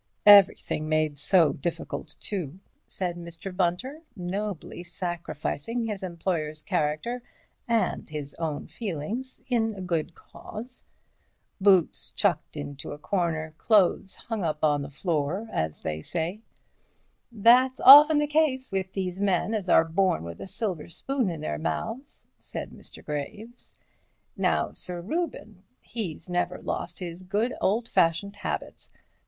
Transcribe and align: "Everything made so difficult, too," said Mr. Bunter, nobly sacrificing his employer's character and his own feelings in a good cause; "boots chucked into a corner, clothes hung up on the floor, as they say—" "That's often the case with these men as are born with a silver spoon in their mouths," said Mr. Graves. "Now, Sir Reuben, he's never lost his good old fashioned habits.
"Everything 0.25 0.89
made 0.89 1.19
so 1.19 1.53
difficult, 1.53 2.15
too," 2.19 2.59
said 2.87 3.17
Mr. 3.17 3.55
Bunter, 3.55 4.01
nobly 4.15 4.83
sacrificing 4.83 5.85
his 5.85 6.01
employer's 6.01 6.63
character 6.63 7.21
and 7.67 8.09
his 8.09 8.33
own 8.39 8.65
feelings 8.65 9.41
in 9.47 9.75
a 9.75 9.81
good 9.83 10.15
cause; 10.15 10.85
"boots 11.59 12.09
chucked 12.09 12.57
into 12.57 12.93
a 12.93 12.97
corner, 12.97 13.53
clothes 13.59 14.15
hung 14.15 14.43
up 14.43 14.63
on 14.63 14.81
the 14.81 14.89
floor, 14.89 15.47
as 15.51 15.81
they 15.81 16.01
say—" 16.01 16.41
"That's 17.31 17.79
often 17.79 18.17
the 18.17 18.25
case 18.25 18.71
with 18.71 18.93
these 18.93 19.19
men 19.19 19.53
as 19.53 19.69
are 19.69 19.85
born 19.85 20.23
with 20.23 20.41
a 20.41 20.47
silver 20.47 20.89
spoon 20.89 21.29
in 21.29 21.41
their 21.41 21.59
mouths," 21.59 22.25
said 22.39 22.71
Mr. 22.71 23.05
Graves. 23.05 23.75
"Now, 24.35 24.73
Sir 24.73 24.99
Reuben, 24.99 25.61
he's 25.83 26.27
never 26.27 26.57
lost 26.57 26.97
his 26.97 27.21
good 27.21 27.53
old 27.61 27.87
fashioned 27.87 28.37
habits. 28.37 28.89